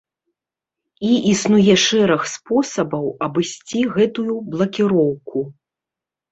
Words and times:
І 1.09 1.11
існуе 1.31 1.75
шэраг 1.87 2.21
спосабаў 2.33 3.05
абысці 3.29 3.87
гэтую 3.95 4.33
блакіроўку. 4.51 5.49